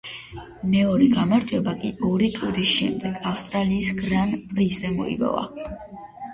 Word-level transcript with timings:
მეორე 0.69 1.09
გამარჯვება 1.15 1.75
კი 1.83 1.91
ორი 2.09 2.31
კვირის 2.39 2.73
შემდეგ, 2.79 3.21
ავსტრალიის 3.35 3.93
გრან-პრიზე 4.03 4.95
მოიპოვა. 4.99 5.49